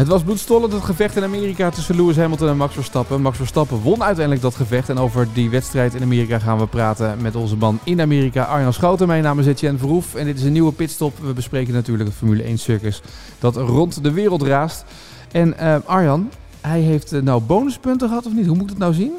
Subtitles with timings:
[0.00, 3.20] Het was bloedstollend het gevecht in Amerika tussen Lewis Hamilton en Max Verstappen.
[3.20, 4.88] Max Verstappen won uiteindelijk dat gevecht.
[4.88, 8.72] En over die wedstrijd in Amerika gaan we praten met onze man in Amerika, Arjan
[8.72, 9.06] Schouten.
[9.06, 11.18] Mijn naam is Etienne Verhoef en dit is een nieuwe pitstop.
[11.18, 13.02] We bespreken natuurlijk het Formule 1 circus
[13.38, 14.84] dat rond de wereld raast.
[15.32, 16.30] En uh, Arjan,
[16.60, 18.46] hij heeft uh, nou bonuspunten gehad of niet?
[18.46, 19.12] Hoe moet ik het nou zien?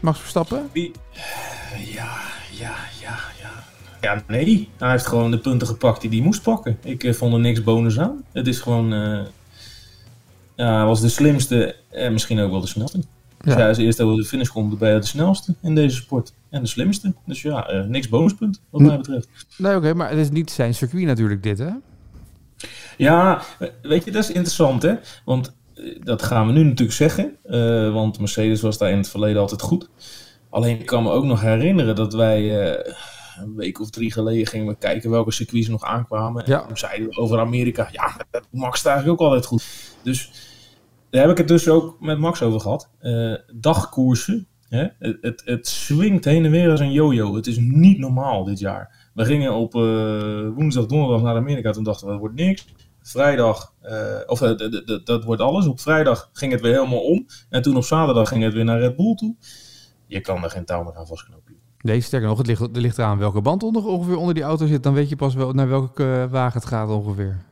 [0.00, 0.68] Max Verstappen?
[0.72, 0.90] Ja,
[2.50, 3.50] ja, ja, ja.
[4.00, 4.68] Ja, nee.
[4.76, 6.78] Hij heeft gewoon de punten gepakt die hij moest pakken.
[6.82, 8.24] Ik uh, vond er niks bonus aan.
[8.32, 8.92] Het is gewoon...
[10.56, 12.98] Ja, hij was de slimste en misschien ook wel de snelste.
[13.40, 13.54] Ja.
[13.54, 16.32] Dus als eerst over de finish komt, je de snelste in deze sport.
[16.50, 17.14] En de slimste.
[17.26, 19.28] Dus ja, uh, niks bonuspunt wat mij betreft.
[19.58, 21.70] Nee, oké, okay, maar het is niet zijn circuit natuurlijk dit, hè?
[22.96, 23.42] Ja,
[23.82, 24.94] weet je, dat is interessant, hè?
[25.24, 25.54] Want
[26.04, 27.36] dat gaan we nu natuurlijk zeggen.
[27.46, 29.88] Uh, want Mercedes was daar in het verleden altijd goed.
[30.50, 32.76] Alleen ik kan me ook nog herinneren dat wij
[33.42, 36.42] een week of drie geleden gingen we kijken welke circuits nog aankwamen.
[36.46, 36.60] Ja.
[36.60, 38.16] En toen zeiden we over Amerika, ja,
[38.50, 39.64] Max staat eigenlijk ook altijd goed.
[40.02, 40.30] Dus
[41.10, 42.90] daar heb ik het dus ook met Max over gehad.
[43.00, 44.46] Uh, dagkoersen.
[44.68, 44.86] Hè?
[44.98, 47.34] Het, het, het swingt heen en weer als een yo-yo.
[47.34, 49.10] Het is niet normaal dit jaar.
[49.14, 51.70] We gingen op uh, woensdag, donderdag naar Amerika.
[51.70, 52.66] Toen dachten we, dat wordt niks.
[53.02, 54.38] Vrijdag, uh, of
[55.04, 55.66] dat wordt alles.
[55.66, 57.26] Op vrijdag ging het weer helemaal om.
[57.48, 59.36] En toen op zaterdag ging het weer naar Red Bull toe.
[60.06, 61.45] Je kan er geen touw meer aan vastknopen.
[61.86, 64.66] Nee, sterker nog, het ligt, het ligt eraan welke band onder, ongeveer onder die auto
[64.66, 64.82] zit.
[64.82, 67.44] Dan weet je pas wel naar welke wagen het gaat ongeveer.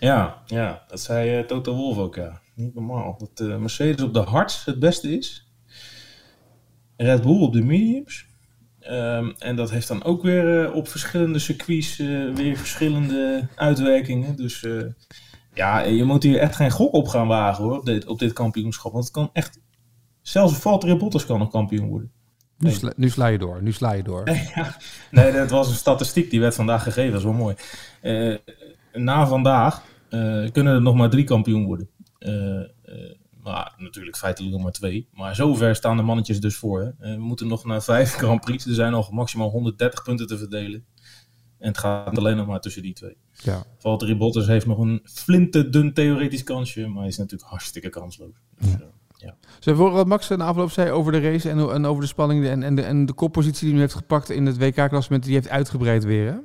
[0.00, 2.40] Ja, ja, dat zei uh, Toto Wolff ook, ja.
[2.54, 3.16] Niet normaal.
[3.18, 5.52] Dat uh, Mercedes op de hards het beste is.
[6.96, 8.26] Red Bull op de mediums.
[8.90, 11.96] Um, en dat heeft dan ook weer op verschillende circuits
[12.34, 14.36] weer verschillende uitwerkingen.
[14.36, 14.66] Dus
[15.54, 18.32] ja, je moet hier echt geen gok op gaan wagen hoor, op dit, op dit
[18.32, 18.92] kampioenschap.
[18.92, 19.60] Want het kan echt...
[20.22, 22.12] Zelfs Valtteri Bottas kan nog kampioen worden.
[22.58, 24.28] Nu sla, nu sla, je door, nu sla je door.
[24.54, 24.76] ja,
[25.10, 27.54] nee, dat was een statistiek die werd vandaag gegeven, dat is wel mooi.
[28.02, 28.36] Uh,
[28.92, 31.88] na vandaag uh, kunnen er nog maar drie kampioen worden.
[32.18, 32.62] Uh,
[33.42, 35.08] maar natuurlijk feitelijk nog maar twee.
[35.12, 36.94] Maar zover staan de mannetjes dus voor.
[36.98, 37.14] Hè.
[37.14, 38.66] we moeten nog naar vijf Grand Prix.
[38.66, 40.84] Er zijn nog maximaal 130 punten te verdelen.
[41.58, 43.16] En het gaat alleen nog maar tussen die twee.
[43.32, 43.64] Ja.
[43.78, 46.86] Valtteri Bottas heeft nog een flinterdun theoretisch kansje.
[46.86, 48.34] Maar hij is natuurlijk hartstikke kansloos.
[48.58, 48.90] Dus, ja.
[49.20, 49.34] Ja.
[49.58, 52.46] Ze horen wat Max na afloop zei over de race en, en over de spanning
[52.46, 55.24] en, en, de, en de koppositie die hij heeft gepakt in het WK-klassement.
[55.24, 56.36] Die heeft uitgebreid weer, hè?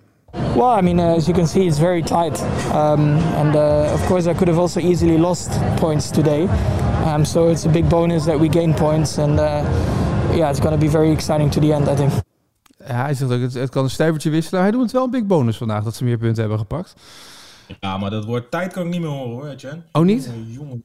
[0.55, 2.41] Well, I mean, uh, as you can see, it's very tight.
[2.73, 6.47] Um, and uh, of course, I could have also easily lost points today.
[7.05, 9.17] Um, so it's a big bonus that we gain points.
[9.17, 9.63] And uh,
[10.35, 12.11] yeah, it's going to be very exciting to the end, I think.
[12.87, 14.61] Ja, hij zegt ook, het, het kan een stuivertje wisselen.
[14.61, 16.93] Hij doet het wel een big bonus vandaag dat ze meer punten hebben gepakt.
[17.79, 19.85] Ja, maar dat woord tijd kan ik niet meer horen hoor, Jen.
[19.91, 20.31] Oh, niet?
[20.47, 20.83] Jongen.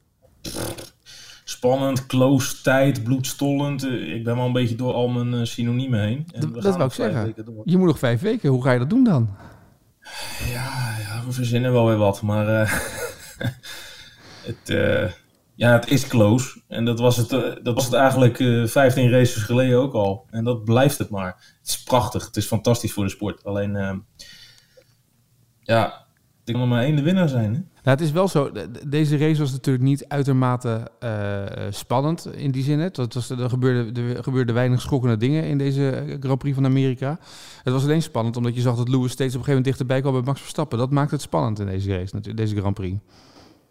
[1.58, 3.84] Spannend, close, tijd, bloedstollend.
[3.84, 6.28] Ik ben wel een beetje door al mijn synoniemen heen.
[6.32, 7.34] En dat wou ik zeggen.
[7.64, 8.50] Je moet nog vijf weken.
[8.50, 9.36] Hoe ga je dat doen dan?
[10.52, 12.22] Ja, ja we verzinnen wel weer wat.
[12.22, 12.72] Maar uh,
[14.50, 15.10] het, uh,
[15.54, 16.60] ja, het is close.
[16.68, 18.36] En dat was het, uh, dat was het eigenlijk
[18.70, 20.26] 15 races geleden ook al.
[20.30, 21.56] En dat blijft het maar.
[21.58, 22.26] Het is prachtig.
[22.26, 23.44] Het is fantastisch voor de sport.
[23.44, 24.04] Alleen,
[25.60, 26.06] ja,
[26.48, 27.54] er kan er maar één de winnaar zijn.
[27.54, 27.60] Hè?
[27.82, 28.50] Nou, het is wel zo,
[28.86, 31.10] deze race was natuurlijk niet uitermate uh,
[31.70, 32.78] spannend in die zin.
[32.78, 37.18] Het was, er, gebeurde, er gebeurden weinig schokkende dingen in deze Grand Prix van Amerika.
[37.62, 40.00] Het was alleen spannend omdat je zag dat Lewis steeds op een gegeven moment dichterbij
[40.00, 40.78] kwam bij Max Verstappen.
[40.78, 42.98] Dat maakt het spannend in deze race, deze Grand Prix.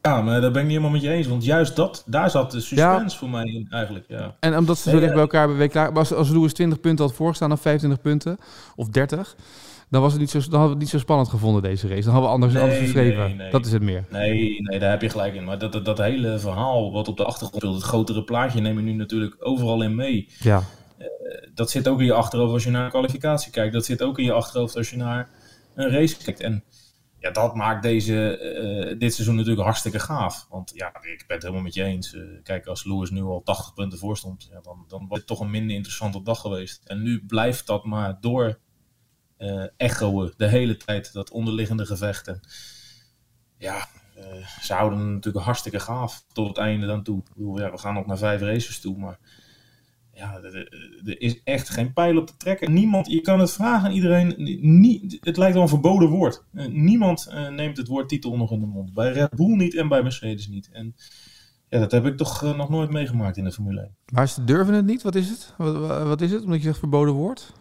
[0.02, 1.28] Ja, maar daar ben ik niet helemaal met je eens.
[1.28, 3.20] Want juist dat, daar zat de suspense ja.
[3.20, 4.06] voor mij in eigenlijk.
[4.08, 4.36] Ja.
[4.40, 5.76] En omdat ze zo dicht bij elkaar WK...
[5.76, 8.38] Als, als Lewis 20 punten had voorgestaan of 25 punten,
[8.76, 9.36] of 30
[9.90, 12.02] dan, was het niet zo, dan hadden we het niet zo spannend gevonden, deze race.
[12.02, 13.24] Dan hadden we anders, nee, anders geschreven.
[13.24, 13.52] Nee, nee.
[13.52, 14.06] Dat is het meer.
[14.10, 15.44] Nee, nee, daar heb je gelijk in.
[15.44, 18.78] Maar dat, dat, dat hele verhaal wat op de achtergrond speelt, het grotere plaatje, neem
[18.78, 20.30] je nu natuurlijk overal in mee.
[20.40, 20.64] Ja.
[21.00, 21.08] Uh,
[21.54, 23.74] dat zit ook in je achterhoofd als je naar een kwalificatie kijkt.
[23.74, 25.30] Dat zit ook in je achterhoofd als je naar
[25.76, 26.40] een race kijkt.
[26.40, 26.64] En
[27.20, 28.40] ja, dat maakt deze,
[28.92, 30.48] uh, dit seizoen natuurlijk hartstikke gaaf.
[30.50, 32.14] Want ja, ik ben het helemaal met je eens.
[32.14, 35.28] Uh, kijk, als Lewis nu al 80 punten voor stond, ja, dan, dan was het
[35.28, 36.84] toch een minder interessante dag geweest.
[36.86, 38.60] En nu blijft dat maar door
[39.78, 42.28] echoen de hele tijd, dat onderliggende gevecht.
[42.28, 42.40] En
[43.58, 43.88] ja,
[44.18, 47.18] uh, ze houden natuurlijk hartstikke gaaf tot het einde dan toe.
[47.18, 49.20] Ik bedoel, ja, we gaan nog naar vijf races toe, maar
[50.14, 52.74] ja, er is echt geen pijl op te trekken.
[52.74, 54.34] Niemand, je kan het vragen aan iedereen.
[54.62, 56.44] Nie, het lijkt wel een verboden woord.
[56.70, 58.94] niemand neemt het woord titel nog in de mond.
[58.94, 60.70] Bij Red Bull niet en bij Mercedes niet.
[60.72, 60.96] En
[61.70, 63.96] ja, dat heb ik toch nog nooit meegemaakt in de Formule 1.
[64.14, 65.02] Maar ze durven het niet?
[65.02, 65.54] Wat is het?
[66.08, 66.44] Wat is het?
[66.44, 67.54] Omdat je zegt verboden woord?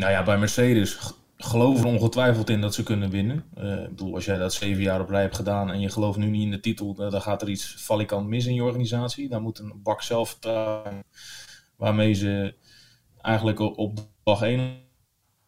[0.00, 0.98] Nou ja, bij Mercedes
[1.36, 3.44] geloven ongetwijfeld in dat ze kunnen winnen.
[3.58, 6.18] Uh, ik bedoel, als jij dat zeven jaar op rij hebt gedaan en je gelooft
[6.18, 9.28] nu niet in de titel, dan gaat er iets valikant mis in je organisatie.
[9.28, 11.04] Dan moet een bak zelfvertrouwen
[11.76, 12.54] waarmee ze
[13.20, 14.78] eigenlijk op dag één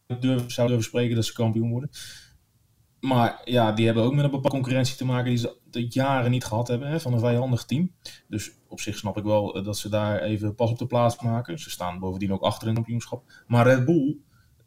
[0.07, 1.91] zouden durven spreken dat ze kampioen worden.
[3.01, 6.31] Maar ja, die hebben ook met een bepaalde concurrentie te maken die ze de jaren
[6.31, 7.93] niet gehad hebben hè, van een vijandig team.
[8.29, 11.23] Dus op zich snap ik wel eh, dat ze daar even pas op de plaats
[11.23, 11.59] maken.
[11.59, 13.33] Ze staan bovendien ook achter in het kampioenschap.
[13.47, 14.17] Maar Red Bull,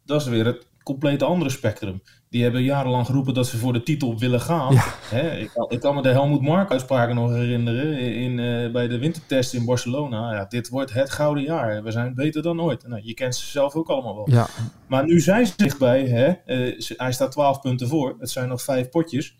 [0.06, 2.02] dat is weer het complete andere spectrum.
[2.30, 4.74] Die hebben jarenlang geroepen dat ze voor de titel willen gaan.
[5.16, 8.88] Hè, ik, kan, ik, kan me de Helmoet Mark uitspraken nog herinneren in, uh, bij
[8.88, 10.32] de wintertest in Barcelona.
[10.32, 11.82] Ja, dit wordt het gouden jaar.
[11.82, 12.86] We zijn beter dan ooit.
[12.86, 14.30] Nou, je kent ze zelf ook allemaal wel.
[14.30, 14.46] Ja.
[14.86, 16.06] Maar nu zijn ze dichtbij.
[16.06, 18.16] Hè, uh, hij staat 12 punten voor.
[18.18, 19.36] Het zijn nog vijf potjes.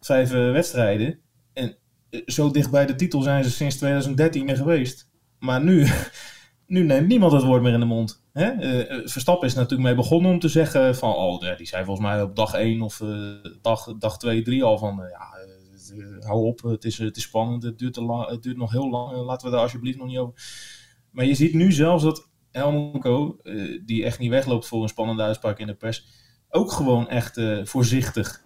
[0.00, 1.18] Vijf uh, wedstrijden.
[1.52, 1.76] En
[2.26, 5.08] zo dicht bij de titel zijn ze sinds 2013 meer geweest.
[5.38, 5.86] Maar nu,
[6.66, 8.22] nu neemt niemand het woord meer in de mond.
[8.38, 8.52] Hè?
[8.52, 12.22] Uh, Verstappen is natuurlijk mee begonnen om te zeggen van, oh, die zei volgens mij
[12.22, 15.38] op dag 1 of uh, dag, dag 2, 3 al van, ja,
[16.26, 19.16] hou op, het is, het is spannend, het duurt, te het duurt nog heel lang,
[19.16, 20.34] laten we daar alsjeblieft nog niet over.
[21.10, 23.02] Maar je ziet nu zelfs dat Helmut
[23.84, 26.06] die echt niet wegloopt voor een spannende uitspraak in de pers,
[26.48, 28.44] ook gewoon echt voorzichtig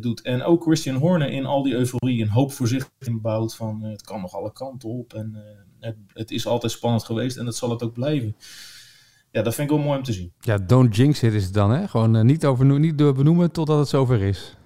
[0.00, 0.22] doet.
[0.22, 4.20] En ook Christian Horner in al die euforie en hoop voorzichtig bouwt van, het kan
[4.20, 5.42] nog alle kanten op en
[5.80, 8.36] het, het is altijd spannend geweest en dat zal het ook blijven
[9.36, 10.32] ja, dat vind ik wel mooi om te zien.
[10.40, 11.88] Ja, don't jinx it is het dan, hè?
[11.88, 14.56] Gewoon uh, niet, over, niet benoemen totdat het zover is.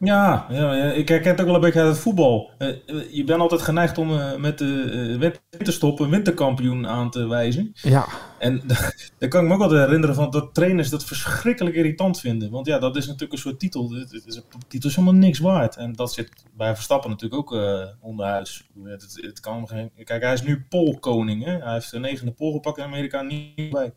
[0.00, 2.50] Ja, ja, ik herken het ook wel een beetje uit het voetbal.
[2.58, 2.76] Uh,
[3.10, 7.70] je bent altijd geneigd om uh, met de winterstop een winterkampioen aan te wijzen.
[7.72, 8.06] Ja.
[8.38, 8.62] En
[9.18, 12.50] daar kan ik me ook wel herinneren van dat trainers dat verschrikkelijk irritant vinden.
[12.50, 13.90] Want ja, dat is natuurlijk een soort titel.
[13.90, 15.76] Het is, een titel is helemaal niks waard.
[15.76, 18.68] En dat zit bij Verstappen natuurlijk ook uh, onderhuis.
[18.84, 19.90] Het, het, kan geen...
[20.04, 21.44] Kijk, hij is nu polkoning.
[21.44, 21.58] Hè?
[21.58, 23.92] Hij heeft de negende pol gepakt in Amerika niet bij.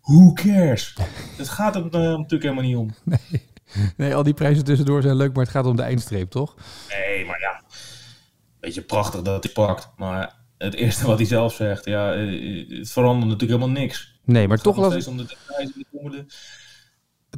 [0.00, 0.96] Who cares?
[1.36, 2.90] het gaat er natuurlijk helemaal niet om.
[3.04, 3.48] Nee.
[3.96, 6.54] Nee, al die prijzen tussendoor zijn leuk, maar het gaat om de eindstreep, toch?
[6.88, 7.62] Nee, maar ja.
[8.60, 9.88] Beetje prachtig dat hij pakt.
[9.96, 14.20] Maar het eerste wat hij zelf zegt, ja, eh, het verandert natuurlijk helemaal niks.
[14.24, 15.26] Nee, maar toch las, om de
[16.10, 16.24] de...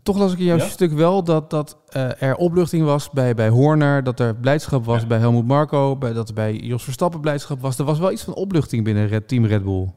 [0.02, 0.68] toch las ik in jouw ja?
[0.68, 5.06] stuk wel dat, dat uh, er opluchting was bij, bij Horner, dat er blijdschap was
[5.06, 7.78] bij Helmut Marco, bij, dat er bij Jos Verstappen blijdschap was.
[7.78, 9.92] Er was wel iets van opluchting binnen Red, Team Red Bull.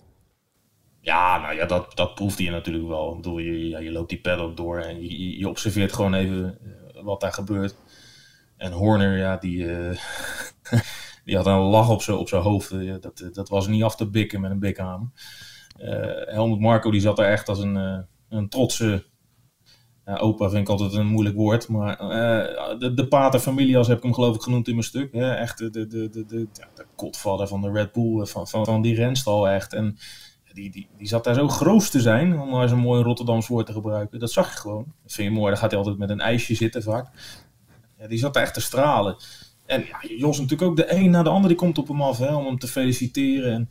[1.05, 3.15] Ja, nou ja, dat, dat proefde je natuurlijk wel.
[3.15, 6.57] Bedoel, je, ja, je loopt die paddock door en je, je observeert gewoon even
[6.93, 7.75] eh, wat daar gebeurt.
[8.57, 9.97] En Horner, ja, die, uh,
[11.25, 12.71] die had een lach op zijn op hoofd.
[12.71, 15.07] Uh, dat, dat was niet af te bikken met een bikhamer.
[16.25, 19.05] Helmut Marco, die zat er echt als een, een trotse...
[20.05, 21.97] Opa vind ik altijd een moeilijk woord, maar
[22.77, 23.39] de, de pater
[23.77, 25.13] als heb ik hem geloof ik genoemd in mijn stuk.
[25.13, 25.33] Hè?
[25.33, 28.81] Echt de, de, de, de, de, ja, de van de Red Bull, van, van, van
[28.81, 29.73] die renstal echt.
[29.73, 29.97] En
[30.55, 33.47] die, die, die zat daar zo groot te zijn, om maar eens een mooi Rotterdams
[33.47, 34.19] woord te gebruiken.
[34.19, 34.93] Dat zag je gewoon.
[35.03, 37.07] Dat vind je mooi, dan gaat hij altijd met een ijsje zitten vaak.
[37.97, 39.15] Ja, die zat daar echt te stralen.
[39.65, 42.17] En ja, Jos natuurlijk ook de een na de ander, die komt op hem af
[42.17, 43.53] hè, om hem te feliciteren.
[43.53, 43.69] En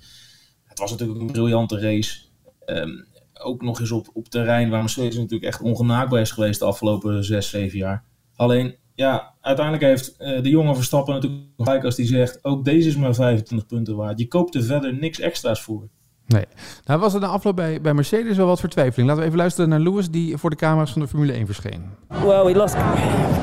[0.65, 2.21] het was natuurlijk een briljante race.
[2.65, 3.03] Ehm,
[3.43, 7.25] ook nog eens op, op terrein waar Mercedes natuurlijk echt ongenaakbaar is geweest de afgelopen
[7.25, 8.05] zes, zeven jaar.
[8.37, 12.89] Alleen, ja, uiteindelijk heeft uh, de jonge Verstappen natuurlijk gelijk als die zegt, ook deze
[12.89, 14.19] is maar 25 punten waard.
[14.19, 15.89] Je koopt er verder niks extra's voor.
[16.27, 16.45] Nee.
[16.85, 19.09] Nou was er na afloop bij, bij Mercedes wel wat vertwijfeling.
[19.09, 21.83] Laten we even luisteren naar Lewis die voor de camera's van de Formule 1 verscheen.
[22.09, 22.77] Well, we lost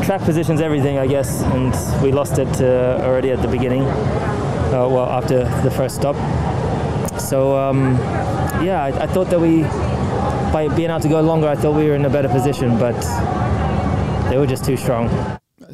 [0.01, 2.67] track positions, everything, I guess, and we lost it uh,
[3.03, 3.83] already at the beginning.
[3.83, 6.15] Uh, well, after the first stop.
[7.17, 7.97] So, um,
[8.61, 9.61] yeah, I, I thought that we,
[10.51, 12.99] by being able to go longer, I thought we were in a better position, but
[14.29, 15.09] they were just too strong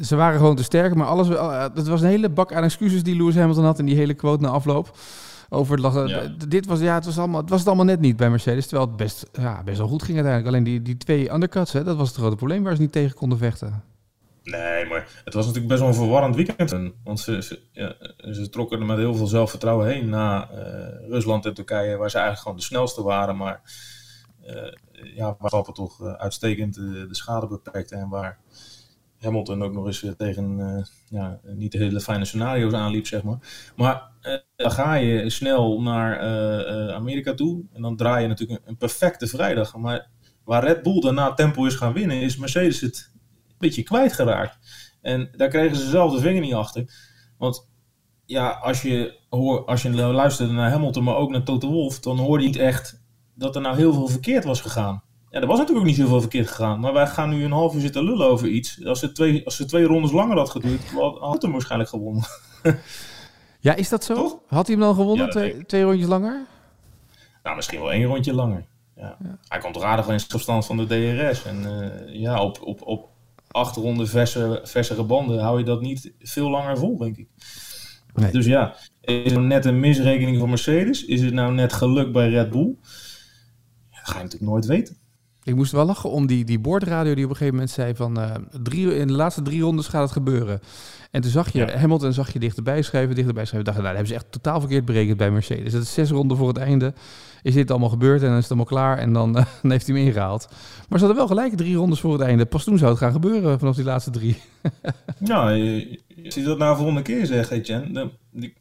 [0.00, 1.28] ze waren gewoon te sterk, maar alles,
[1.74, 4.42] het was een hele bak aan excuses die Lewis Hamilton had in die hele quote
[4.42, 4.90] na afloop
[5.48, 8.30] over het Dit was, ja, het was, allemaal, het was het allemaal net niet bij
[8.30, 8.66] Mercedes.
[8.66, 10.54] Terwijl het best, ja, best wel goed ging uiteindelijk.
[10.54, 13.16] Alleen die, die twee undercuts, hè, dat was het grote probleem waar ze niet tegen
[13.16, 13.82] konden vechten.
[14.42, 16.92] Nee, maar het was natuurlijk best wel een verwarrend weekend.
[17.04, 17.94] Want ze, ze, ja,
[18.32, 20.58] ze trokken er met heel veel zelfvertrouwen heen na uh,
[21.08, 23.36] Rusland en Turkije, waar ze eigenlijk gewoon de snelste waren.
[23.36, 23.60] Maar
[24.46, 24.72] uh,
[25.14, 28.38] ja, waar Stappen toch uh, uitstekend de schade beperkte en waar
[29.20, 33.72] Hamilton ook nog eens tegen uh, ja, niet hele fijne scenario's aanliep, zeg maar.
[33.76, 38.60] Maar uh, dan ga je snel naar uh, Amerika toe en dan draai je natuurlijk
[38.64, 39.76] een, perfecte vrijdag.
[39.76, 40.08] Maar
[40.44, 44.58] waar Red Bull daarna tempo is gaan winnen, is Mercedes het een beetje kwijtgeraakt.
[45.00, 46.90] En daar kregen ze zelf de vinger niet achter.
[47.38, 47.68] Want
[48.24, 52.18] ja, als je, hoor, als je luisterde naar Hamilton, maar ook naar Toto Wolff, dan
[52.18, 53.02] hoorde je niet echt
[53.34, 55.02] dat er nou heel veel verkeerd was gegaan.
[55.30, 56.80] Ja, er was natuurlijk ook niet zoveel verkeerd gegaan.
[56.80, 58.84] Maar wij gaan nu een half uur zitten lullen over iets.
[58.84, 60.80] Als ze twee, als ze twee rondes langer had geduurd,
[61.20, 62.24] had hem waarschijnlijk gewonnen.
[63.60, 64.42] ja, is dat zo?
[64.46, 66.46] Had hij hem dan gewonnen, twee, twee rondjes langer?
[67.42, 68.66] Nou, misschien wel één rondje langer.
[68.96, 69.16] Ja.
[69.48, 71.44] Hij komt toch aardig in opstand van de DRS.
[71.44, 73.08] En uh, ja, op, op, op
[73.48, 77.28] acht ronden verse, versere banden hou je dat niet veel langer vol, denk ik.
[78.14, 78.32] Nee.
[78.32, 81.04] Dus ja, is het net een misrekening van Mercedes?
[81.04, 82.76] Is het nou net geluk bij Red Bull?
[83.90, 84.96] Ja, dat ga je natuurlijk nooit weten.
[85.48, 88.18] Ik moest wel lachen om die, die boordradio die op een gegeven moment zei van
[88.18, 90.60] uh, drie, in de laatste drie rondes gaat het gebeuren.
[91.10, 91.76] En toen zag je ja.
[91.78, 93.72] Hamilton zag je dichterbij schrijven, dichterbij schrijven.
[93.72, 95.72] Dacht, nou, dat hebben ze echt totaal verkeerd berekend bij Mercedes.
[95.72, 96.92] Het is zes ronden voor het einde.
[97.42, 99.86] Is dit allemaal gebeurd en dan is het allemaal klaar en dan, uh, dan heeft
[99.86, 100.48] hij hem ingehaald.
[100.88, 102.46] Maar ze hadden wel gelijk drie rondes voor het einde.
[102.46, 104.42] Pas toen zou het gaan gebeuren vanaf die laatste drie.
[105.18, 108.12] ja, je, als je dat nou volgende keer zegt, Etienne, dan,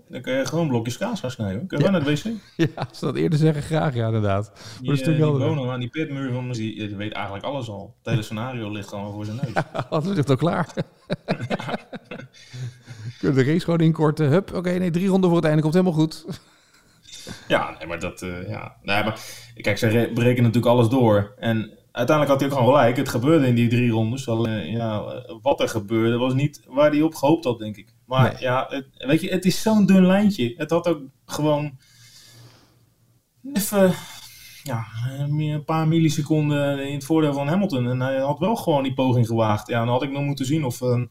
[0.09, 1.67] dan kun je gewoon blokjes kaas gaan snijden.
[1.67, 1.91] Kun je ja.
[1.91, 2.23] naar de wc?
[2.75, 4.51] Ja, als ze dat eerder zeggen, graag ja, inderdaad.
[4.81, 7.95] Die, uh, die Bono aan die pitmuur van die, die weet eigenlijk alles al.
[7.97, 9.53] Het hele scenario ligt gewoon voor zijn neus.
[9.53, 10.73] Ja, alles ligt al klaar.
[13.19, 14.29] Kun je de race gewoon inkorten.
[14.29, 16.25] Hup, oké, okay, nee, drie ronden voor het einde komt helemaal goed.
[17.47, 18.75] Ja, nee, maar dat, uh, ja.
[18.81, 19.19] Nee, maar
[19.55, 21.33] kijk, ze berekenen natuurlijk alles door.
[21.37, 22.97] En uiteindelijk had hij ook gewoon gelijk.
[22.97, 24.27] Het gebeurde in die drie rondes.
[24.27, 27.93] Alleen, ja, wat er gebeurde was niet waar hij op gehoopt had, denk ik.
[28.05, 28.41] Maar nee.
[28.41, 30.53] ja, het, weet je, het is zo'n dun lijntje.
[30.57, 31.77] Het had ook gewoon
[33.53, 33.93] even
[34.63, 34.85] ja,
[35.17, 37.89] een paar milliseconden in het voordeel van Hamilton.
[37.89, 39.67] En hij had wel gewoon die poging gewaagd.
[39.67, 41.01] Ja, dan had ik nog moeten zien of uh,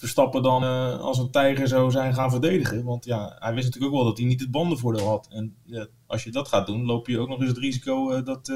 [0.00, 2.84] Verstappen dan uh, als een tijger zou zijn gaan verdedigen.
[2.84, 5.28] Want ja, hij wist natuurlijk ook wel dat hij niet het bandenvoordeel had.
[5.30, 8.24] En ja, als je dat gaat doen, loop je ook nog eens het risico uh,
[8.24, 8.52] dat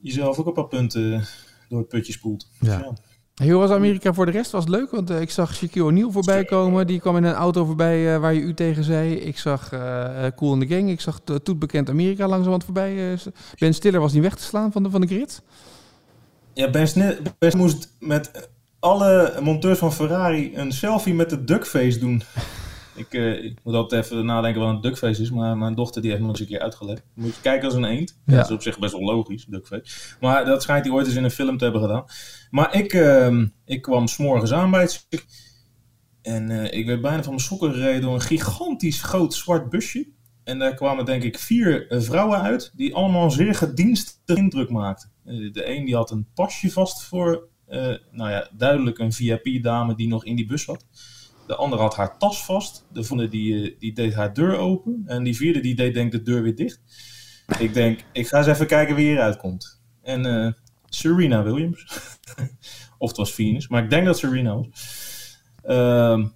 [0.00, 1.26] jezelf ook een paar punten
[1.68, 2.50] door het putje spoelt.
[2.60, 2.76] Ja.
[2.78, 2.86] Dus,
[3.34, 3.52] ja.
[3.52, 4.50] Hoe was Amerika voor de rest?
[4.50, 4.90] Was leuk?
[4.90, 6.86] Want uh, ik zag Shaquille O'Neal voorbij komen.
[6.86, 9.14] Die kwam in een auto voorbij uh, waar je u tegen zei.
[9.14, 10.90] Ik zag uh, Cool in the Gang.
[10.90, 13.18] Ik zag Toet Bekend Amerika langzamerhand voorbij.
[13.58, 15.42] ben Stiller was niet weg te slaan van de, van de grid.
[16.52, 18.50] Ja, Ben Stiller ben moest met
[18.86, 22.22] alle monteurs van Ferrari een selfie met de duckface doen.
[22.94, 26.10] Ik, uh, ik, moet altijd even nadenken wat een duckface is, maar mijn dochter die
[26.10, 27.02] heeft me eens een keer uitgelegd.
[27.14, 28.18] Moet je kijken als een eend.
[28.26, 28.36] Ja.
[28.36, 30.16] Dat is op zich best wel logisch, duckface.
[30.20, 32.04] Maar dat schijnt hij ooit eens in een film te hebben gedaan.
[32.50, 35.06] Maar ik, uh, ik kwam s'morgens aan bij het
[36.22, 40.08] En uh, ik werd bijna van mijn sokken gereden door een gigantisch groot zwart busje.
[40.44, 45.10] En daar kwamen denk ik vier vrouwen uit, die allemaal zeer gedienstige indruk maakten.
[45.24, 47.48] de een die had een pasje vast voor,
[48.10, 50.84] nou ja, duidelijk een VIP-dame die nog in die bus zat.
[51.46, 52.86] De andere had haar tas vast.
[52.92, 55.02] De die, die deed haar deur open.
[55.06, 56.80] En die vierde die deed denk de deur weer dicht.
[57.58, 59.80] Ik denk, ik ga eens even kijken wie hieruit komt.
[60.02, 60.52] En uh,
[60.88, 61.84] Serena Williams.
[62.98, 63.68] of het was Venus.
[63.68, 64.66] Maar ik denk dat Serena was.
[65.64, 66.26] Uh,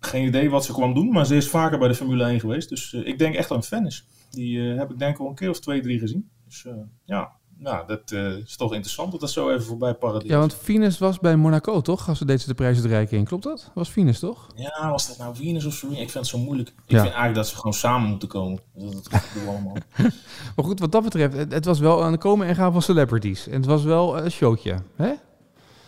[0.00, 1.10] geen idee wat ze kwam doen.
[1.10, 2.68] Maar ze is vaker bij de Formule 1 geweest.
[2.68, 4.06] Dus ik denk echt fan is.
[4.30, 6.30] Die heb ik denk al een keer of twee, drie gezien.
[6.44, 6.66] Dus
[7.04, 10.30] ja, nou, dat uh, is toch interessant dat dat zo even voorbij paradeert.
[10.30, 12.08] Ja, want Venus was bij Monaco, toch?
[12.08, 13.26] Als ze deed ze de prijsuitreiking in.
[13.26, 13.70] Klopt dat?
[13.74, 14.46] Was Venus, toch?
[14.54, 16.00] Ja, was dat nou Venus of Serena?
[16.00, 16.68] Ik vind het zo moeilijk.
[16.68, 17.00] Ik ja.
[17.00, 18.60] vind eigenlijk dat ze gewoon samen moeten komen.
[18.74, 19.76] Dat, we allemaal.
[20.56, 23.46] maar goed, wat dat betreft, het, het, was wel een komen en gaan van celebrities.
[23.46, 25.12] En het was wel een showtje, hè?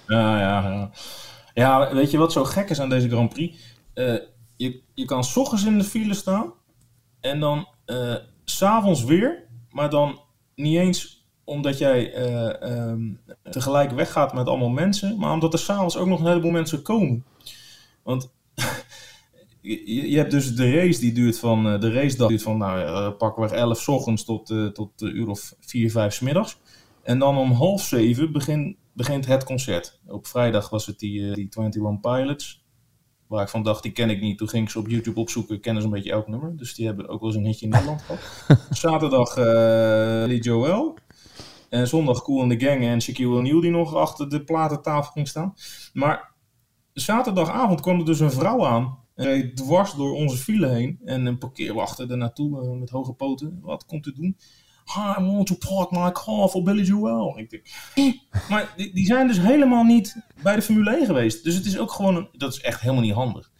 [0.06, 0.90] Ja, ja, ja.
[1.54, 3.58] Ja, weet je wat zo gek is aan deze Grand Prix?
[3.94, 4.14] Uh,
[4.56, 6.52] je, je kan s ochtends in de file staan
[7.20, 8.14] en dan uh,
[8.44, 10.20] s'avonds weer, maar dan
[10.54, 13.20] niet eens omdat jij uh, um,
[13.50, 17.24] tegelijk weggaat met allemaal mensen, maar omdat er s'avonds ook nog een heleboel mensen komen.
[18.02, 18.30] Want
[19.60, 22.80] je, je, hebt dus de race die duurt van, uh, de race duurt van, nou
[22.80, 26.56] uh, pakweg 11 ochtends tot, uh, tot een uur of 4, 5 s middags.
[27.02, 30.00] En dan om half zeven begin, begint het concert.
[30.06, 32.60] Op vrijdag was het die, die 21 Pilots.
[33.26, 34.38] Waar ik van dacht, die ken ik niet.
[34.38, 35.60] Toen ging ik ze op YouTube opzoeken.
[35.60, 36.56] Kennen ze een beetje elk nummer.
[36.56, 38.20] Dus die hebben ook wel eens een hitje in Nederland gehad.
[38.70, 39.36] Zaterdag
[40.26, 40.94] Lee Joel.
[41.72, 45.28] En zondag Cool in the Gang en Shaquille O'Neal die nog achter de platentafel ging
[45.28, 45.54] staan.
[45.92, 46.32] Maar
[46.92, 48.98] zaterdagavond kwam er dus een vrouw aan.
[49.54, 51.00] Dwars door onze file heen.
[51.04, 53.58] En een parkeerwachter er naartoe uh, met hoge poten.
[53.62, 54.36] Wat komt u doen?
[55.18, 57.38] I want to park my car for Billy Joel.
[57.38, 57.66] Ik denk,
[58.48, 61.44] maar die, die, zijn dus helemaal niet bij de Formule 1 geweest.
[61.44, 63.50] Dus het is ook gewoon, een, dat is echt helemaal niet handig.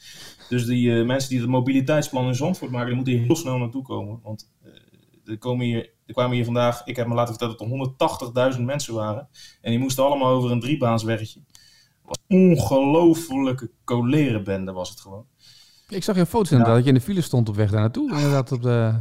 [0.48, 3.58] Dus die uh, mensen die het mobiliteitsplan in Zandvoort maken, die moeten hier heel snel
[3.58, 4.20] naartoe komen.
[4.22, 4.72] Want uh,
[5.24, 8.60] er komen hier er kwamen hier vandaag, ik heb me laten vertellen dat er 180.000
[8.60, 9.28] mensen waren.
[9.60, 11.40] En die moesten allemaal over een driebaansweggetje.
[12.28, 15.26] Ongelofelijke colerenbende was het gewoon.
[15.88, 16.82] Ik zag je foto's inderdaad, ja.
[16.82, 18.10] dat je in de file stond op weg daar naartoe.
[18.10, 18.94] Inderdaad op de...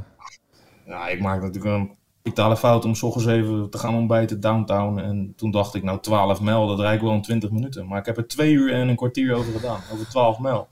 [0.86, 5.00] Ja, ik maakte natuurlijk een vitale fout om s ochtends even te gaan ontbijten downtown.
[5.00, 7.88] En toen dacht ik, nou 12 mijl, dat rijdt wel in 20 minuten.
[7.88, 10.68] Maar ik heb er twee uur en een kwartier over gedaan, over 12 mijl.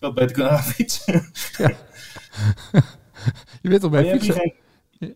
[0.00, 1.30] had beter kunnen fietsen.
[1.58, 1.72] Ja.
[3.62, 4.52] je weet toch bij fietsen?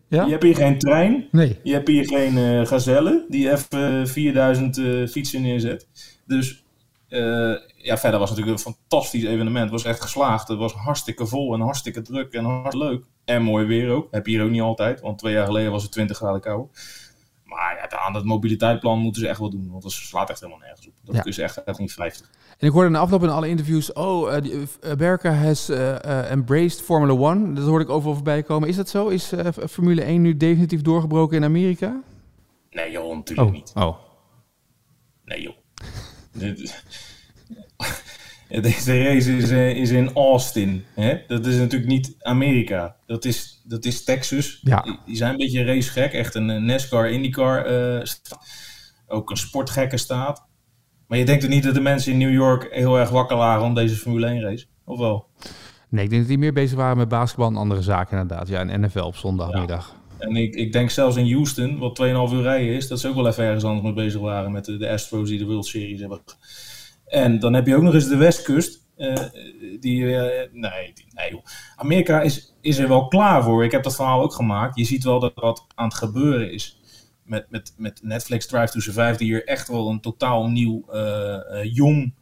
[0.07, 0.23] Ja?
[0.25, 1.27] Je hebt hier geen trein.
[1.31, 1.59] Nee.
[1.63, 5.87] Je hebt hier geen uh, gazelle die even 4000 uh, fietsen neerzet.
[6.25, 6.63] Dus
[7.09, 9.71] uh, ja, verder was het natuurlijk een fantastisch evenement.
[9.71, 10.47] Het was echt geslaagd.
[10.47, 13.05] Het was hartstikke vol en hartstikke druk en hartstikke leuk.
[13.25, 14.07] En mooi weer ook.
[14.11, 16.67] Heb je hier ook niet altijd, want twee jaar geleden was het 20 graden kou.
[17.43, 20.61] Maar ja, aan het mobiliteitsplan moeten ze echt wel doen, want dat slaat echt helemaal
[20.61, 20.93] nergens op.
[21.03, 22.29] Dat is echt, echt niet 50.
[22.57, 26.31] En ik hoorde in de afloop in alle interviews, oh, uh, uh, Berke has uh,
[26.31, 27.53] embraced Formula One.
[27.53, 28.69] Dat hoorde ik overal voorbij komen.
[28.69, 29.07] Is dat zo?
[29.07, 29.31] Is
[29.69, 32.01] Formule 1 nu definitief doorgebroken in Amerika?
[32.69, 33.53] Nee joh, natuurlijk oh.
[33.53, 33.71] niet.
[33.75, 33.97] Oh.
[35.25, 35.55] Nee joh.
[38.61, 40.85] Deze race is, is in Austin.
[40.95, 41.21] Hè?
[41.27, 42.95] Dat is natuurlijk niet Amerika.
[43.05, 44.59] Dat is, dat is Texas.
[44.61, 44.99] Ja.
[45.05, 46.13] Die zijn een beetje racegek.
[46.13, 47.71] Echt een NASCAR, IndyCar.
[47.71, 48.03] Uh,
[49.07, 50.46] ook een sportgekke staat.
[51.07, 53.63] Maar je denkt er niet dat de mensen in New York heel erg wakker waren
[53.63, 54.65] om deze Formule 1 race?
[54.85, 55.25] Of wel?
[55.89, 58.47] Nee, ik denk dat die meer bezig waren met basketbal en andere zaken inderdaad.
[58.47, 59.95] Ja, en NFL op zondagmiddag.
[60.17, 63.15] En ik, ik denk zelfs in Houston, wat 2,5 uur rijden is, dat ze ook
[63.15, 65.99] wel even ergens anders mee bezig waren met de, de Astros die de World Series
[65.99, 66.21] hebben.
[67.05, 68.85] En dan heb je ook nog eens de Westkust.
[68.97, 69.15] Uh,
[69.79, 70.21] die, uh,
[70.51, 71.43] nee, nee joh.
[71.75, 73.63] Amerika is, is er wel klaar voor.
[73.63, 74.77] Ik heb dat verhaal ook gemaakt.
[74.77, 76.79] Je ziet wel dat wat aan het gebeuren is.
[77.27, 81.63] Met, met, met Netflix Drive to Survive, die hier echt wel een totaal nieuw, uh,
[81.63, 82.13] jong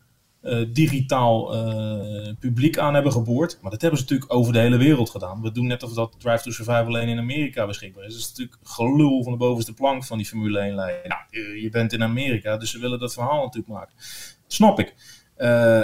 [0.42, 1.50] uh, digitaal
[2.40, 3.58] publiek aan hebben geboord.
[3.62, 5.42] Maar dat hebben ze natuurlijk over de hele wereld gedaan.
[5.42, 8.12] We doen net of dat Drive to Survive alleen in Amerika beschikbaar is.
[8.12, 10.96] Dat is natuurlijk gelul van de bovenste plank van die Formule 1 lijn.
[11.04, 13.96] Nou, je bent in Amerika, dus ze willen dat verhaal natuurlijk maken.
[14.48, 14.96] Snap ik.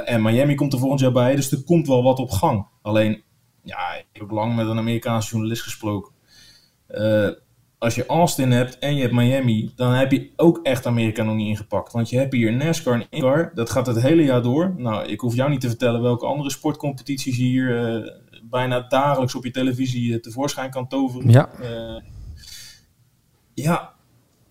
[0.05, 2.67] En Miami komt er volgend jaar bij, dus er komt wel wat op gang.
[2.81, 3.23] Alleen,
[3.63, 6.11] ja, ik heb lang met een Amerikaanse journalist gesproken
[7.81, 11.35] als je Austin hebt en je hebt Miami, dan heb je ook echt Amerika nog
[11.35, 11.91] niet ingepakt.
[11.91, 14.73] Want je hebt hier NASCAR en IndyCar, dat gaat het hele jaar door.
[14.77, 18.09] Nou, ik hoef jou niet te vertellen welke andere sportcompetities je hier uh,
[18.43, 21.29] bijna dagelijks op je televisie uh, tevoorschijn kan toveren.
[21.29, 21.49] Ja.
[21.61, 22.01] Uh,
[23.53, 23.93] ja,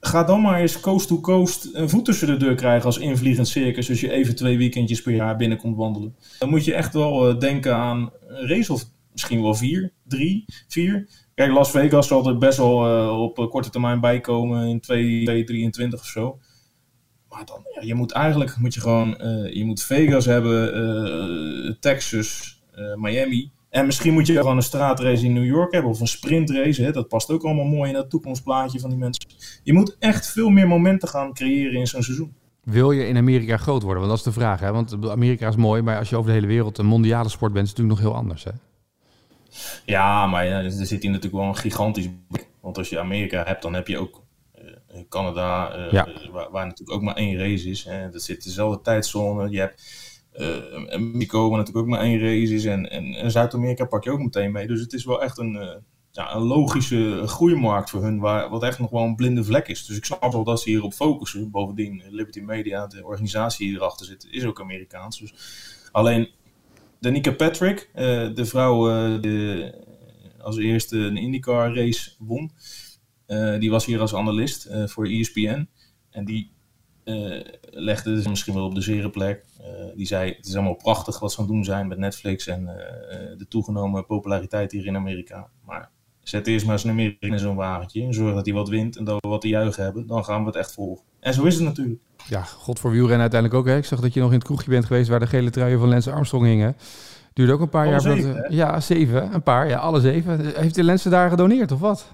[0.00, 3.48] ga dan maar eens coast to coast een voet tussen de deur krijgen als invliegend
[3.48, 6.16] circus als je even twee weekendjes per jaar binnenkomt wandelen.
[6.38, 11.08] Dan moet je echt wel denken aan een race of misschien wel vier, drie, vier.
[11.40, 16.06] Kijk, Las Vegas zal er best wel uh, op korte termijn bijkomen in 2023 of
[16.06, 16.38] zo.
[17.28, 22.60] Maar dan, ja, je moet eigenlijk moet je gewoon, uh, je moet Vegas hebben, Texas,
[22.96, 23.50] Miami.
[23.70, 26.82] En misschien moet je gewoon een straatrace in New York hebben of een sprintrace.
[26.82, 26.92] Hè?
[26.92, 29.24] Dat past ook allemaal mooi in dat toekomstplaatje van die mensen.
[29.62, 32.34] Je moet echt veel meer momenten gaan creëren in zo'n seizoen.
[32.64, 34.06] Wil je in Amerika groot worden?
[34.06, 34.60] Want dat is de vraag.
[34.60, 34.72] Hè?
[34.72, 37.64] Want Amerika is mooi, maar als je over de hele wereld een mondiale sport bent,
[37.64, 38.44] is het natuurlijk nog heel anders.
[38.44, 38.50] Hè?
[39.84, 42.08] Ja, maar ja, er zit hier natuurlijk wel een gigantisch
[42.60, 44.22] Want als je Amerika hebt, dan heb je ook
[44.58, 46.08] uh, Canada, uh, ja.
[46.30, 47.84] waar, waar, natuurlijk ook maar één race is.
[47.84, 48.10] Hè.
[48.10, 49.50] Dat zit dezelfde tijdzone.
[49.50, 49.82] Je hebt
[50.38, 52.64] uh, Mexico, waar natuurlijk ook maar één race is.
[52.64, 54.66] En, en, en Zuid-Amerika pak je ook meteen mee.
[54.66, 58.78] Dus het is wel echt een, ja, een logische groeimarkt voor hun, waar, wat echt
[58.78, 59.86] nog wel een blinde vlek is.
[59.86, 61.50] Dus ik snap wel dat ze hierop focussen.
[61.50, 65.18] Bovendien, Liberty Media, de organisatie die erachter zit, is ook Amerikaans.
[65.18, 65.34] Dus
[65.92, 66.28] alleen
[67.00, 69.74] Danica Patrick, uh, de vrouw uh, de,
[70.38, 72.50] als eerste een IndyCar race won.
[73.58, 75.68] Die was hier als analist voor ESPN.
[76.10, 76.52] En die
[77.60, 79.44] legde dus misschien wel op de zere plek.
[79.94, 82.64] die zei, het is allemaal prachtig wat ze aan het doen zijn met Netflix en
[83.38, 85.50] de toegenomen populariteit hier in Amerika.
[85.64, 85.90] Maar
[86.30, 88.96] zet eerst maar eens een Amerika in zo'n wagentje en zorg dat hij wat wint
[88.96, 90.06] en dat we wat te juichen hebben.
[90.06, 91.04] Dan gaan we het echt volgen.
[91.20, 92.00] En zo is het natuurlijk.
[92.28, 93.66] Ja, god voor wielrennen uiteindelijk ook.
[93.66, 93.76] Hè.
[93.76, 95.88] Ik zag dat je nog in het kroegje bent geweest waar de gele truien van
[95.88, 96.76] Lance Armstrong hingen.
[97.32, 98.00] Duurde ook een paar alle jaar.
[98.00, 99.34] Zeven, ja, zeven.
[99.34, 100.60] Een paar, ja, alle zeven.
[100.60, 102.12] Heeft de Lance daar gedoneerd of wat?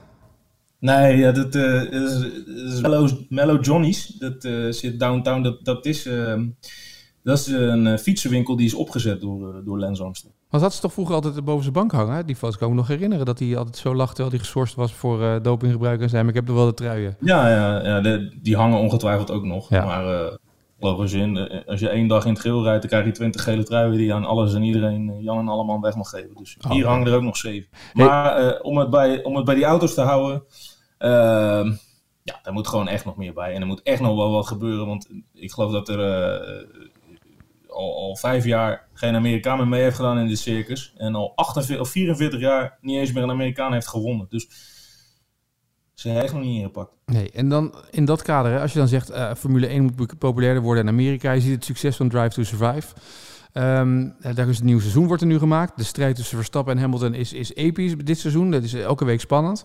[0.79, 4.07] Nee, ja, dat, uh, is, is Mellow, Mellow Johnny's.
[4.07, 5.43] Dat uh, zit downtown.
[5.43, 6.35] Dat, dat is, uh,
[7.27, 10.35] dat is een fietsenwinkel die is opgezet door, door Lance Armstrong.
[10.51, 12.27] Want dat is toch vroeger altijd boven zijn bank hangen?
[12.27, 14.75] Die foto's kan ik me nog herinneren dat hij altijd zo lachte terwijl hij geschorst
[14.75, 16.25] was voor uh, dopinggebruik en zijn.
[16.25, 17.17] Maar ik heb er wel de truien.
[17.21, 19.71] Ja, ja, ja de, die hangen ongetwijfeld ook nog.
[19.71, 19.85] Ja.
[19.85, 20.35] Maar uh,
[20.79, 23.65] logisch in, als je één dag in het geel rijdt, dan krijg je twintig gele
[23.65, 26.35] truien die je aan alles en iedereen, Jan en allemaal weg mag geven.
[26.35, 26.89] Dus oh, hier ja.
[26.89, 27.69] hangen er ook nog zeven.
[27.93, 30.43] Maar uh, om, het bij, om het bij die auto's te houden,
[30.99, 31.73] uh,
[32.23, 33.53] ja, daar moet gewoon echt nog meer bij.
[33.53, 35.99] En er moet echt nog wel wat gebeuren, want ik geloof dat er
[37.77, 40.95] al, al vijf jaar geen Amerikaan meer mee heeft gedaan in dit circus.
[40.97, 44.27] En al 48 of 44 jaar niet eens meer een Amerikaan heeft gewonnen.
[44.29, 44.49] Dus
[45.95, 46.91] ze heeft nog niet ingepakt.
[47.07, 50.19] Nee, en dan in dat kader, hè, als je dan zegt uh, Formule 1 moet
[50.19, 51.33] populairder worden in Amerika.
[51.33, 52.95] Je ziet het succes van Drive to Survive.
[53.53, 55.77] Um, daar is het nieuwe seizoen wordt er nu gemaakt.
[55.77, 58.51] De strijd tussen Verstappen en Hamilton is, is episch dit seizoen.
[58.51, 59.65] Dat is elke week spannend.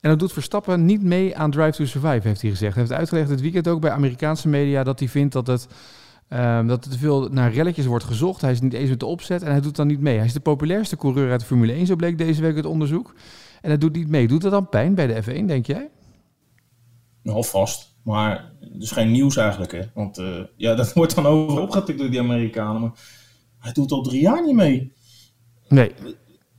[0.00, 2.74] En dat doet Verstappen niet mee aan Drive to Survive, heeft hij gezegd.
[2.74, 5.66] Hij heeft uitgelegd dit weekend ook bij Amerikaanse media dat hij vindt dat het
[6.28, 8.40] Ehm, dat er te veel naar relletjes wordt gezocht.
[8.40, 10.16] Hij is niet eens met de opzet en hij doet dan niet mee.
[10.16, 13.14] Hij is de populairste coureur uit de Formule 1, zo bleek deze week het onderzoek.
[13.60, 14.28] En hij doet niet mee.
[14.28, 15.90] Doet dat dan pijn bij de F1, denk jij?
[17.22, 17.96] Nou, vast.
[18.02, 19.82] Maar het is geen nieuws eigenlijk, hè.
[19.94, 22.80] Want uh, ja, dat wordt dan over opgetikt door die Amerikanen.
[22.80, 22.92] Maar
[23.58, 24.92] hij doet al drie jaar niet mee.
[25.68, 25.92] Nee.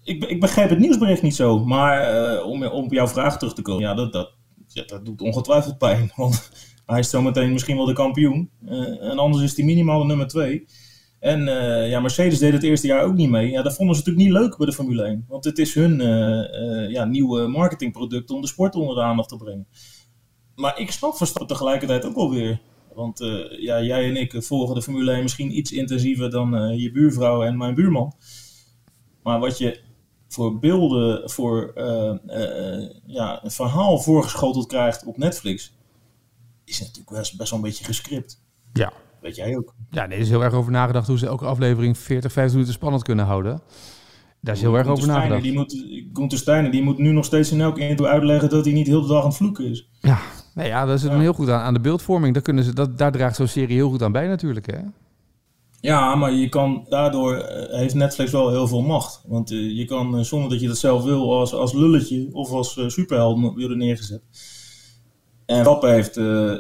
[0.03, 1.65] Ik, ik begrijp het nieuwsbericht niet zo.
[1.65, 3.81] Maar uh, om, om op jouw vraag terug te komen.
[3.81, 4.31] Ja dat, dat,
[4.67, 6.11] ja, dat doet ongetwijfeld pijn.
[6.15, 6.51] Want
[6.89, 8.49] hij is zometeen misschien wel de kampioen.
[8.65, 10.65] Uh, en anders is hij minimaal de nummer twee.
[11.19, 13.49] En uh, ja, Mercedes deed het eerste jaar ook niet mee.
[13.49, 15.25] Ja, dat vonden ze natuurlijk niet leuk bij de Formule 1.
[15.27, 19.37] Want het is hun uh, ja, nieuwe marketingproduct om de sport onder de aandacht te
[19.37, 19.67] brengen.
[20.55, 22.61] Maar ik snap Verstappen tegelijkertijd ook wel weer.
[22.93, 23.19] Want
[23.59, 27.57] ja, jij en ik volgen de Formule 1 misschien iets intensiever dan je buurvrouw en
[27.57, 28.13] mijn buurman.
[29.23, 29.79] Maar wat je
[30.27, 31.71] voor beelden, voor
[33.05, 35.73] ja, een verhaal voorgeschoteld krijgt op Netflix
[36.69, 38.41] is natuurlijk best, best wel een beetje gescript.
[38.73, 38.93] Ja.
[39.21, 39.75] Weet jij ook.
[39.91, 42.73] Ja, nee, er is heel erg over nagedacht hoe ze elke aflevering 40, 50 minuten
[42.73, 43.61] spannend kunnen houden.
[44.41, 45.41] Daar is heel erg over nagedacht.
[45.41, 48.73] Die moet, Gunther Steiner die moet nu nog steeds in elke intro uitleggen dat hij
[48.73, 49.89] niet heel de dag aan het vloeken is.
[49.99, 50.19] Ja,
[50.53, 51.19] nee, ja dat is ja.
[51.19, 52.33] heel goed aan, aan de beeldvorming.
[52.33, 54.77] Daar, kunnen ze, dat, daar draagt zo'n serie heel goed aan bij natuurlijk, hè?
[55.81, 59.23] Ja, maar je kan, daardoor heeft Netflix wel heel veel macht.
[59.27, 62.51] Want uh, je kan, uh, zonder dat je dat zelf wil, als, als lulletje of
[62.51, 64.21] als superheld worden neergezet.
[65.49, 66.57] En heeft uh,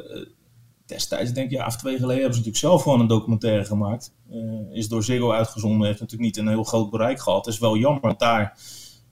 [0.85, 4.13] destijds, denk ik, ja, of twee geleden, hebben ze natuurlijk zelf gewoon een documentaire gemaakt.
[4.31, 7.45] Uh, is door Ziggo uitgezonden, heeft natuurlijk niet een heel groot bereik gehad.
[7.45, 8.57] Het is wel jammer, want daar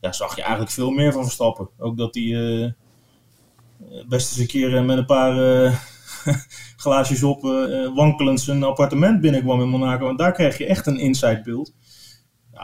[0.01, 1.69] ja, zag je eigenlijk veel meer van Verstappen.
[1.77, 2.71] Ook dat hij uh,
[4.07, 5.35] best eens een keer met een paar
[6.83, 7.41] glaasjes op
[7.95, 10.09] wankelend zijn appartement binnenkwam in Monaco.
[10.09, 11.73] En daar kreeg je echt een inside beeld.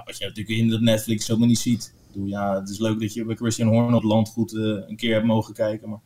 [0.06, 1.94] Wat je natuurlijk in dat Netflix helemaal niet ziet.
[2.12, 5.54] Ja, het is leuk dat je bij Christian Horner op landgoed een keer hebt mogen
[5.54, 6.02] kijken, maar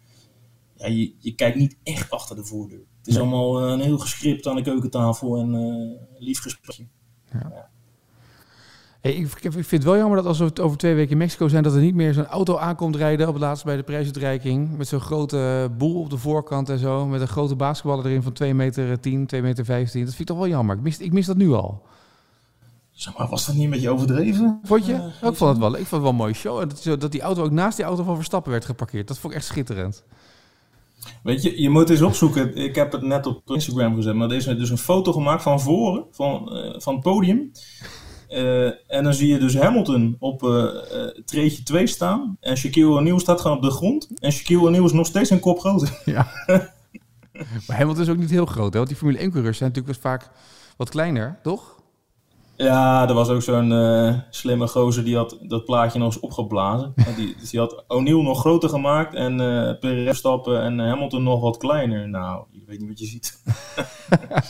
[0.78, 2.86] ja, je, je kijkt niet echt achter de voordeur.
[2.98, 3.22] Het is nee.
[3.22, 6.88] allemaal uh, een heel gescript aan de keukentafel en uh, lief gesprekje.
[7.32, 7.48] Ja.
[7.54, 7.70] Ja.
[9.02, 11.48] Hey, ik, ik, vind het wel jammer dat als we over twee weken in Mexico
[11.48, 14.78] zijn, dat er niet meer zo'n auto aankomt rijden op het laatst bij de prijsuitreiking.
[14.78, 17.06] Met zo'n grote boel op de voorkant en zo.
[17.06, 20.00] Met een grote basketballer erin van 2 meter 10, 2 meter 15.
[20.00, 20.76] Dat vind ik toch wel jammer.
[20.76, 21.82] Ik mis, ik mis dat nu al.
[22.92, 24.60] Zeg maar, was dat niet een beetje overdreven?
[24.64, 24.94] Vond je?
[24.94, 25.70] Uh, ik vond het wel.
[25.70, 26.60] Ik vond het wel een mooie show.
[26.60, 29.08] En dat, dat die auto ook naast die auto van Verstappen werd geparkeerd.
[29.08, 30.04] Dat vond ik echt schitterend.
[31.24, 32.56] Weet je, je moet eens opzoeken.
[32.56, 35.62] Ik heb het net op Instagram gezet, maar er is dus een foto gemaakt van
[35.62, 37.52] voren, van, uh, van het podium.
[38.30, 40.66] Uh, en dan zie je dus Hamilton op uh,
[41.26, 42.38] treedje 2 staan.
[42.40, 44.10] En Shaquille O'Neal staat gewoon op de grond.
[44.20, 46.02] En Shaquille O'Neal is nog steeds een kop groter.
[46.06, 46.28] Ja.
[47.68, 48.78] maar Hamilton is ook niet heel groot, hè?
[48.78, 50.30] Want die Formule 1-coureurs zijn natuurlijk vaak
[50.78, 51.77] wat kleiner, toch?
[52.58, 56.94] Ja, er was ook zo'n uh, slimme gozer die had dat plaatje nog eens opgeblazen.
[57.18, 61.42] die, dus die had O'Neill nog groter gemaakt en uh, Perez stappen en Hamilton nog
[61.42, 62.10] wat kleiner.
[62.10, 63.42] Nou, je weet niet wat je ziet.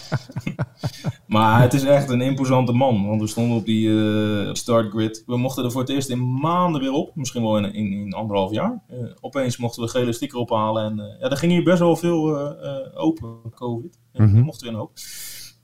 [1.35, 5.23] maar het is echt een imposante man, want we stonden op die uh, startgrid.
[5.25, 8.13] We mochten er voor het eerst in maanden weer op, misschien wel in, in, in
[8.13, 8.83] anderhalf jaar.
[9.21, 12.37] opeens mochten we gele sticker ophalen en ja, er ging hier best wel veel
[12.93, 13.99] open, COVID.
[14.13, 14.43] Mm -hmm.
[14.43, 14.91] mochten we een hoop.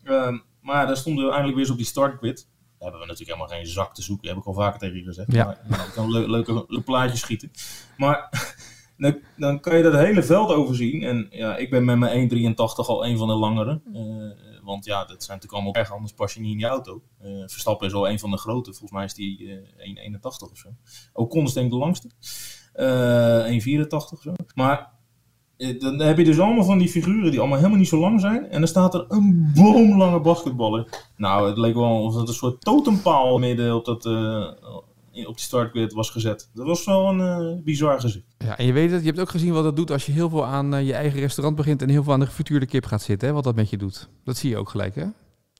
[0.03, 2.47] Ehm, maar daar stonden we eindelijk weer eens op die startgrid.
[2.77, 4.27] Daar hebben we natuurlijk helemaal geen zak te zoeken.
[4.27, 5.31] heb ik al vaker tegen je gezegd.
[5.31, 5.45] Ja.
[5.45, 7.51] Maar, nou, kan le leuke, plaatjes schieten.
[7.97, 8.29] Maar
[8.97, 11.03] dan, dan, kan je dat hele veld overzien.
[11.03, 13.81] En ja, ik ben met mijn 1,83 al een van de langere.
[13.93, 17.03] Uh, want ja, dat zijn natuurlijk allemaal erg, anders pas je niet in je auto.
[17.23, 18.71] Uh, Verstappen is al een van de grote.
[18.71, 20.69] Volgens mij is die uh, 1,81 of zo.
[21.13, 22.09] Ocon is denk ik de langste.
[23.83, 24.33] 1,84 of zo.
[24.55, 24.91] Maar
[25.57, 28.49] dan heb je dus allemaal van die figuren die allemaal helemaal niet zo lang zijn.
[28.49, 30.87] En dan staat er een boomlange basketballer.
[31.17, 34.47] Nou, het leek wel alsof het een soort totempaal midden op, dat, uh,
[35.27, 36.49] op die startgrid was gezet.
[36.53, 38.25] Dat was wel een uh, bizar gezicht.
[38.37, 40.29] Ja, en je weet het, je hebt ook gezien wat dat doet als je heel
[40.29, 43.01] veel aan uh, je eigen restaurant begint en heel veel aan de gefrituurde kip gaat
[43.01, 43.27] zitten.
[43.27, 43.33] Hè?
[43.33, 44.09] Wat dat met je doet.
[44.23, 45.05] Dat zie je ook gelijk, hè?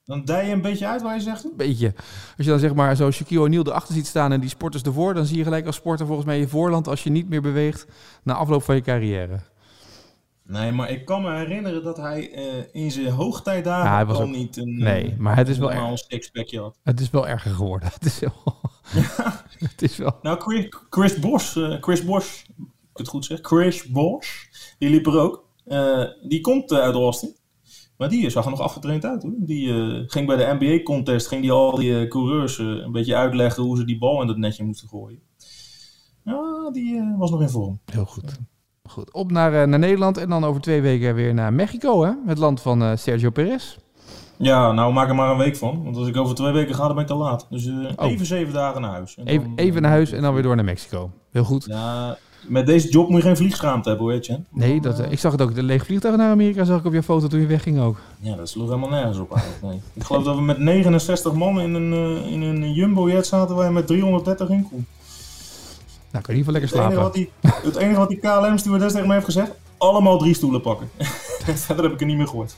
[0.06, 1.44] Dan dij je een beetje uit waar je zegt?
[1.44, 1.94] Een beetje.
[2.38, 5.14] Als je dan zeg maar zo Shaquille O'Neal erachter ziet staan en die sporters ervoor,
[5.14, 7.88] dan zie je gelijk als sporter volgens mij je voorland als je niet meer beweegt
[8.24, 9.40] na afloop van je carrière.
[10.46, 14.18] Nee, maar ik kan me herinneren dat hij uh, in zijn hoogtijdagen ja, hij was
[14.18, 16.80] al ook, niet een nee, maar het is wel sixpackje had.
[16.84, 17.90] Het is wel erger geworden.
[17.94, 18.56] Het is wel...
[18.94, 19.44] Ja.
[19.58, 20.18] het is wel...
[20.22, 22.44] Nou, Chris, Chris Bosch, uh, Chris Bosch,
[22.92, 24.46] ik het goed zeg, Chris Bosch,
[24.78, 25.46] die liep er ook.
[25.66, 27.36] Uh, die komt uit Austin.
[27.98, 29.34] Maar die zag er nog afgetraind uit hoor.
[29.38, 29.74] Die
[30.08, 33.98] ging bij de NBA-contest, ging die al die coureurs een beetje uitleggen hoe ze die
[33.98, 35.22] bal in dat netje moesten gooien.
[36.24, 37.80] Ja, die was nog in vorm.
[37.92, 38.40] Heel goed.
[38.94, 42.12] Goed, op naar, uh, naar Nederland en dan over twee weken weer naar Mexico, hè?
[42.26, 43.78] Het land van uh, Sergio Perez.
[44.38, 45.84] Ja, nou maak er maar een week van.
[45.84, 47.48] Want als ik over twee weken ga, dan ben ik te laat.
[47.50, 48.12] Dus uh, oh.
[48.12, 49.18] even zeven dagen naar huis.
[49.18, 51.12] En even, dan, even naar huis en dan weer door naar Mexico.
[51.32, 51.66] Heel goed.
[51.66, 54.40] Ja, met deze job moet je geen vliegschaamte hebben, weet je.
[54.50, 55.56] Nee, dat, eh, ik zag het ook.
[55.56, 57.98] De leeg vliegtuig naar Amerika zag ik op je foto toen je wegging ook.
[58.20, 59.62] Ja, dat sloeg helemaal nergens op eigenlijk.
[59.62, 59.82] Nee.
[59.94, 63.66] Ik geloof dat we met 69 man in een, uh, in een jumbo-jet zaten waar
[63.66, 64.86] je met 330 in kon.
[66.14, 67.04] Nou, kan je in ieder geval lekker slapen.
[67.04, 70.34] Het enige wat die, het enige wat die KLM-stewardess tegen mij heeft gezegd, allemaal drie
[70.34, 70.90] stoelen pakken.
[71.66, 72.56] Verder heb ik er niet meer gehoord.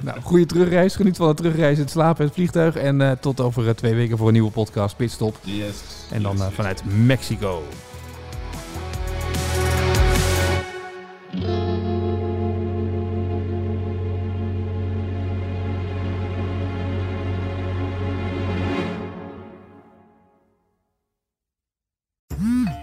[0.00, 0.96] nou, goede terugreis.
[0.96, 2.76] Geniet van de terugreis, het slapen en het vliegtuig.
[2.76, 5.36] En uh, tot over uh, twee weken voor een nieuwe podcast, Pitstop.
[5.42, 5.82] Yes.
[6.10, 7.62] En dan uh, vanuit Mexico.